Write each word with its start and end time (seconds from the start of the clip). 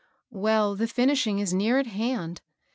"Well, 0.31 0.73
the 0.73 0.87
finishing 0.87 1.37
is 1.37 1.53
near 1.53 1.77
at 1.77 1.85
hand. 1.85 2.41